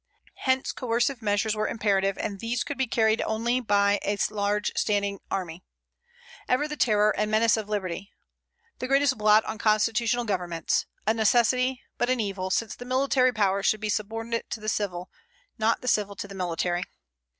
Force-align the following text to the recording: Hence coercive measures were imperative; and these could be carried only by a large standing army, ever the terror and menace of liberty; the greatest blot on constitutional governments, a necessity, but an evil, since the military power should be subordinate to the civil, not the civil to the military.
Hence 0.47 0.71
coercive 0.71 1.21
measures 1.21 1.55
were 1.55 1.67
imperative; 1.67 2.17
and 2.17 2.39
these 2.39 2.63
could 2.63 2.75
be 2.75 2.87
carried 2.87 3.21
only 3.21 3.59
by 3.59 3.99
a 4.03 4.17
large 4.31 4.71
standing 4.75 5.19
army, 5.29 5.63
ever 6.49 6.67
the 6.67 6.75
terror 6.75 7.13
and 7.15 7.29
menace 7.29 7.55
of 7.55 7.69
liberty; 7.69 8.11
the 8.79 8.87
greatest 8.87 9.15
blot 9.19 9.45
on 9.45 9.59
constitutional 9.59 10.25
governments, 10.25 10.87
a 11.05 11.13
necessity, 11.13 11.83
but 11.99 12.09
an 12.09 12.19
evil, 12.19 12.49
since 12.49 12.75
the 12.75 12.83
military 12.83 13.31
power 13.31 13.61
should 13.61 13.79
be 13.79 13.89
subordinate 13.89 14.49
to 14.49 14.59
the 14.59 14.69
civil, 14.69 15.11
not 15.59 15.81
the 15.81 15.87
civil 15.87 16.15
to 16.15 16.27
the 16.27 16.33
military. 16.33 16.83